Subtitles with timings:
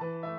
[0.00, 0.37] 雨は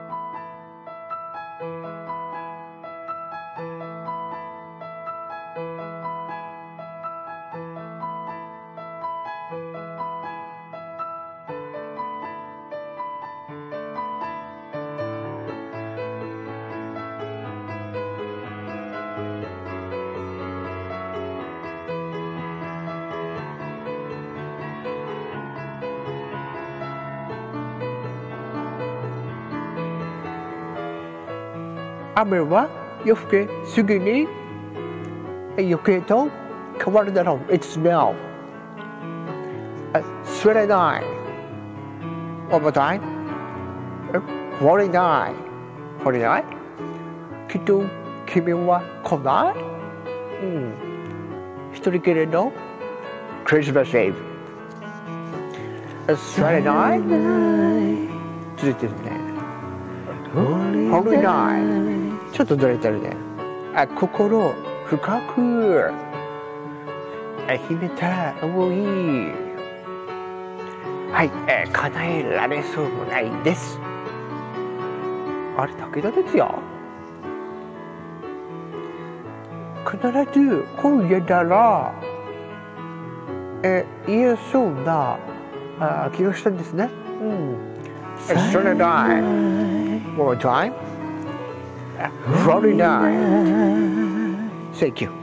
[32.20, 32.70] Amirwa,
[33.06, 34.28] Yufke, Sugini,
[35.56, 36.30] Yuketo,
[36.78, 38.14] Kawaradaro, it's now.
[40.26, 41.04] Sweaty nine,
[42.52, 43.00] Obatai,
[44.60, 45.36] Forty nine,
[46.04, 46.44] Forty nine,
[47.48, 47.90] Kitu,
[48.28, 49.54] Kimiwa, Koma,
[51.72, 52.52] Historikereno,
[53.46, 54.18] Christmas Eve.
[56.18, 58.10] Sweaty nine,
[58.58, 59.30] Sweaty nine,
[60.92, 62.09] Forty nine.
[62.40, 63.18] ちょっとずれてるね。
[63.76, 64.54] あ、心
[64.86, 65.92] 深く
[67.68, 68.78] 秘めた思い。
[71.12, 73.78] はい、えー、叶えられそうもないです。
[75.58, 76.60] あれ、武田ですよ。
[79.86, 81.94] 必ず今夜なら、
[83.64, 85.18] えー、言えそうな
[85.78, 86.90] あ気がしたんですね。
[87.22, 87.58] うん。
[88.50, 89.22] それだい。
[89.22, 90.89] One more time.
[92.46, 94.50] 49.
[94.74, 95.19] Thank you.